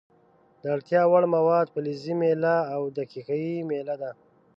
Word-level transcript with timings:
د 0.61 0.63
اړتیا 0.75 1.01
وړ 1.11 1.23
مواد 1.35 1.67
فلزي 1.73 2.13
میله 2.21 2.57
او 2.73 2.81
ښيښه 3.11 3.35
یي 3.43 3.55
میله 3.69 3.95
ده. 4.01 4.11